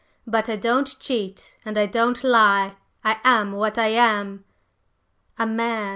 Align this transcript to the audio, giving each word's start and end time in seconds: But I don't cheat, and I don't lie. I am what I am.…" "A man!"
But 0.25 0.49
I 0.49 0.55
don't 0.55 0.99
cheat, 0.99 1.53
and 1.63 1.77
I 1.77 1.85
don't 1.85 2.23
lie. 2.23 2.73
I 3.03 3.19
am 3.23 3.51
what 3.51 3.77
I 3.77 3.89
am.…" 3.89 4.45
"A 5.37 5.45
man!" 5.45 5.89